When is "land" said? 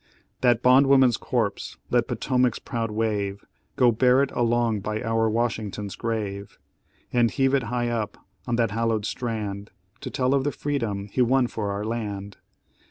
11.85-12.37